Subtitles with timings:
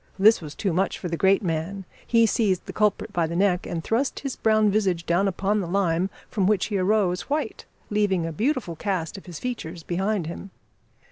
[0.17, 1.85] This was too much for the great man.
[2.07, 5.67] He seized the culprit by the neck, and thrust his brown visage down upon the
[5.67, 10.49] lime, from which he arose white, leaving a beautiful cast of his features behind him.